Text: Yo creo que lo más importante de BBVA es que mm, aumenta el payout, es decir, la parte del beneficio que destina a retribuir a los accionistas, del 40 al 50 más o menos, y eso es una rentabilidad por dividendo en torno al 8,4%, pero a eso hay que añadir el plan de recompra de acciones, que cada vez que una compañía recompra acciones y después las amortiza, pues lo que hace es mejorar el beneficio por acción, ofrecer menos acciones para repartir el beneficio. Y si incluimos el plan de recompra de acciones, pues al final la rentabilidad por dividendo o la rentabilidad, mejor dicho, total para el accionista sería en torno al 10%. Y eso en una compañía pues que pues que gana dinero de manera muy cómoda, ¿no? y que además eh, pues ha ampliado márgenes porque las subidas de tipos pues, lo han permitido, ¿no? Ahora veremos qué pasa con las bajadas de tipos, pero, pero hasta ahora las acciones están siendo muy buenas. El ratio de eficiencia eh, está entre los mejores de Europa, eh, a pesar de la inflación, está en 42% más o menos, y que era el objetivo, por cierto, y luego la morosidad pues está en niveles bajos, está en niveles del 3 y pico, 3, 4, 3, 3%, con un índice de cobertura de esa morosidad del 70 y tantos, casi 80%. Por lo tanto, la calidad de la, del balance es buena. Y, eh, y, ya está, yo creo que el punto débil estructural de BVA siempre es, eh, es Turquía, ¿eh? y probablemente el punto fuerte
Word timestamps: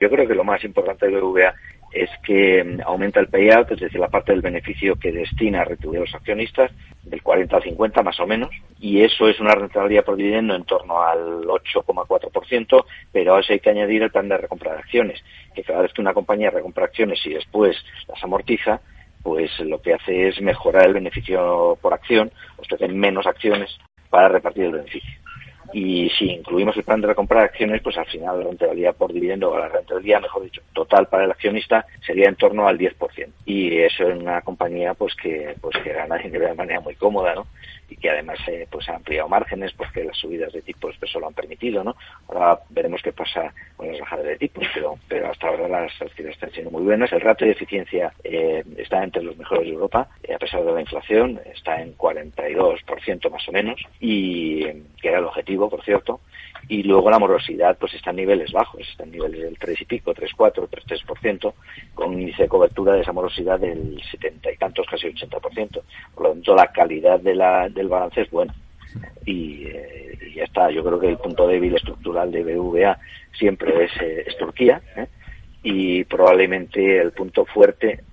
Yo 0.00 0.08
creo 0.08 0.26
que 0.26 0.34
lo 0.34 0.44
más 0.44 0.64
importante 0.64 1.06
de 1.06 1.20
BBVA 1.20 1.54
es 1.92 2.08
que 2.24 2.64
mm, 2.64 2.80
aumenta 2.86 3.20
el 3.20 3.28
payout, 3.28 3.70
es 3.72 3.80
decir, 3.80 4.00
la 4.00 4.08
parte 4.08 4.32
del 4.32 4.40
beneficio 4.40 4.96
que 4.96 5.12
destina 5.12 5.60
a 5.60 5.64
retribuir 5.64 5.98
a 5.98 6.04
los 6.04 6.14
accionistas, 6.14 6.70
del 7.02 7.22
40 7.22 7.56
al 7.56 7.62
50 7.62 8.02
más 8.02 8.18
o 8.18 8.26
menos, 8.26 8.50
y 8.78 9.02
eso 9.02 9.28
es 9.28 9.38
una 9.40 9.54
rentabilidad 9.54 10.04
por 10.04 10.16
dividendo 10.16 10.54
en 10.54 10.64
torno 10.64 11.02
al 11.02 11.42
8,4%, 11.42 12.84
pero 13.12 13.34
a 13.34 13.40
eso 13.40 13.52
hay 13.52 13.60
que 13.60 13.70
añadir 13.70 14.02
el 14.02 14.10
plan 14.10 14.28
de 14.28 14.38
recompra 14.38 14.72
de 14.72 14.78
acciones, 14.78 15.22
que 15.54 15.62
cada 15.62 15.82
vez 15.82 15.92
que 15.92 16.00
una 16.00 16.14
compañía 16.14 16.48
recompra 16.48 16.86
acciones 16.86 17.20
y 17.26 17.34
después 17.34 17.76
las 18.08 18.24
amortiza, 18.24 18.80
pues 19.22 19.50
lo 19.60 19.82
que 19.82 19.92
hace 19.92 20.28
es 20.28 20.40
mejorar 20.40 20.86
el 20.86 20.94
beneficio 20.94 21.76
por 21.82 21.92
acción, 21.92 22.30
ofrecer 22.56 22.90
menos 22.90 23.26
acciones 23.26 23.78
para 24.08 24.28
repartir 24.28 24.64
el 24.64 24.72
beneficio. 24.72 25.19
Y 25.72 26.10
si 26.10 26.30
incluimos 26.30 26.76
el 26.76 26.84
plan 26.84 27.00
de 27.00 27.08
recompra 27.08 27.40
de 27.40 27.46
acciones, 27.46 27.82
pues 27.82 27.96
al 27.98 28.06
final 28.06 28.38
la 28.38 28.44
rentabilidad 28.44 28.94
por 28.96 29.12
dividendo 29.12 29.50
o 29.50 29.58
la 29.58 29.68
rentabilidad, 29.68 30.22
mejor 30.22 30.44
dicho, 30.44 30.62
total 30.72 31.06
para 31.06 31.24
el 31.24 31.30
accionista 31.30 31.86
sería 32.04 32.28
en 32.28 32.36
torno 32.36 32.66
al 32.66 32.78
10%. 32.78 33.28
Y 33.46 33.78
eso 33.78 34.08
en 34.08 34.22
una 34.22 34.40
compañía 34.42 34.94
pues 34.94 35.14
que 35.14 35.54
pues 35.60 35.76
que 35.82 35.92
gana 35.92 36.16
dinero 36.16 36.46
de 36.46 36.54
manera 36.54 36.80
muy 36.80 36.94
cómoda, 36.94 37.34
¿no? 37.34 37.46
y 37.90 37.96
que 37.96 38.10
además 38.10 38.38
eh, 38.46 38.66
pues 38.70 38.88
ha 38.88 38.96
ampliado 38.96 39.28
márgenes 39.28 39.72
porque 39.72 40.04
las 40.04 40.16
subidas 40.16 40.52
de 40.52 40.62
tipos 40.62 40.94
pues, 40.98 41.12
lo 41.14 41.26
han 41.26 41.34
permitido, 41.34 41.82
¿no? 41.82 41.96
Ahora 42.28 42.60
veremos 42.70 43.02
qué 43.02 43.12
pasa 43.12 43.52
con 43.76 43.88
las 43.88 44.00
bajadas 44.00 44.26
de 44.26 44.38
tipos, 44.38 44.64
pero, 44.72 44.94
pero 45.08 45.30
hasta 45.30 45.48
ahora 45.48 45.68
las 45.68 46.00
acciones 46.00 46.34
están 46.34 46.52
siendo 46.52 46.70
muy 46.70 46.82
buenas. 46.82 47.12
El 47.12 47.20
ratio 47.20 47.46
de 47.46 47.52
eficiencia 47.52 48.12
eh, 48.22 48.64
está 48.78 49.02
entre 49.02 49.22
los 49.22 49.36
mejores 49.36 49.64
de 49.64 49.72
Europa, 49.72 50.08
eh, 50.22 50.34
a 50.34 50.38
pesar 50.38 50.64
de 50.64 50.72
la 50.72 50.80
inflación, 50.80 51.40
está 51.52 51.82
en 51.82 51.96
42% 51.96 53.30
más 53.30 53.48
o 53.48 53.52
menos, 53.52 53.80
y 53.98 54.64
que 55.00 55.08
era 55.08 55.18
el 55.18 55.24
objetivo, 55.24 55.59
por 55.68 55.84
cierto, 55.84 56.20
y 56.68 56.82
luego 56.82 57.10
la 57.10 57.18
morosidad 57.18 57.76
pues 57.78 57.94
está 57.94 58.10
en 58.10 58.16
niveles 58.16 58.52
bajos, 58.52 58.80
está 58.80 59.04
en 59.04 59.12
niveles 59.12 59.42
del 59.42 59.58
3 59.58 59.82
y 59.82 59.84
pico, 59.84 60.14
3, 60.14 60.30
4, 60.36 60.68
3, 60.70 61.04
3%, 61.06 61.52
con 61.94 62.10
un 62.10 62.20
índice 62.20 62.44
de 62.44 62.48
cobertura 62.48 62.92
de 62.94 63.00
esa 63.00 63.12
morosidad 63.12 63.58
del 63.58 64.00
70 64.10 64.52
y 64.52 64.56
tantos, 64.56 64.86
casi 64.88 65.08
80%. 65.08 65.82
Por 66.14 66.24
lo 66.24 66.32
tanto, 66.32 66.54
la 66.54 66.68
calidad 66.68 67.20
de 67.20 67.34
la, 67.34 67.68
del 67.68 67.88
balance 67.88 68.22
es 68.22 68.30
buena. 68.30 68.54
Y, 69.24 69.66
eh, 69.66 70.18
y, 70.26 70.34
ya 70.34 70.44
está, 70.44 70.70
yo 70.70 70.84
creo 70.84 70.98
que 70.98 71.08
el 71.08 71.18
punto 71.18 71.46
débil 71.46 71.74
estructural 71.74 72.30
de 72.30 72.42
BVA 72.42 72.98
siempre 73.38 73.84
es, 73.84 73.92
eh, 74.00 74.24
es 74.26 74.36
Turquía, 74.36 74.80
¿eh? 74.96 75.06
y 75.62 76.04
probablemente 76.04 76.98
el 76.98 77.12
punto 77.12 77.44
fuerte 77.44 78.04